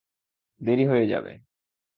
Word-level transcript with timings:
দেরি 0.61 0.85
হয়ে 0.85 1.05
যাবে। 1.07 1.33